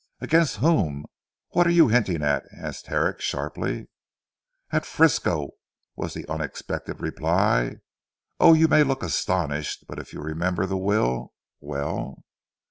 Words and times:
"Against 0.19 0.55
whom? 0.55 1.05
What 1.49 1.67
are 1.67 1.69
you 1.69 1.89
hinting 1.89 2.23
at?" 2.23 2.43
asked 2.51 2.87
Herrick 2.87 3.21
sharply. 3.21 3.87
"At 4.71 4.83
Frisco," 4.83 5.51
was 5.95 6.15
the 6.15 6.27
unexpected 6.27 6.99
reply. 6.99 7.75
"Oh, 8.39 8.55
you 8.55 8.67
may 8.67 8.81
look 8.81 9.03
astonished, 9.03 9.85
but 9.87 9.99
if 9.99 10.11
you 10.11 10.19
remember 10.19 10.65
the 10.65 10.75
will? 10.75 11.33
well?" 11.59 12.23